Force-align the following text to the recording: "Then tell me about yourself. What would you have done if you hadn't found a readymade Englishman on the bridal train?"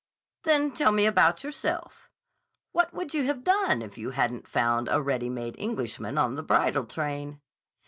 "Then 0.45 0.71
tell 0.71 0.91
me 0.91 1.05
about 1.05 1.43
yourself. 1.43 2.09
What 2.71 2.91
would 2.91 3.13
you 3.13 3.25
have 3.25 3.43
done 3.43 3.83
if 3.83 3.99
you 3.99 4.09
hadn't 4.09 4.47
found 4.47 4.87
a 4.87 4.93
readymade 4.99 5.53
Englishman 5.59 6.17
on 6.17 6.33
the 6.33 6.41
bridal 6.41 6.85
train?" 6.87 7.39